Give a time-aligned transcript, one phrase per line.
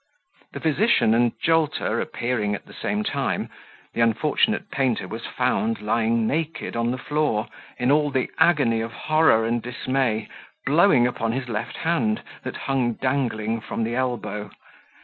[0.53, 3.51] The physician and Jolter appearing at the same time,
[3.93, 8.91] the unfortunate painter was found lying naked on the floor, in all the agony of
[8.93, 10.27] horror and dismay,
[10.65, 14.49] blowing upon his left hand, that hung dangling from the elbow.